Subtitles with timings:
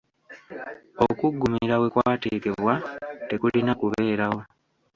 [1.05, 2.73] Okuggumira wekwateekebwa
[3.29, 4.41] tekulina kubeerawo.